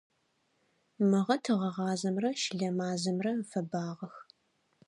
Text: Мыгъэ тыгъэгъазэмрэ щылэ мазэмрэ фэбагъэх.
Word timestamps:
Мыгъэ 1.09 1.35
тыгъэгъазэмрэ 1.43 2.29
щылэ 2.41 2.69
мазэмрэ 2.77 3.31
фэбагъэх. 3.49 4.15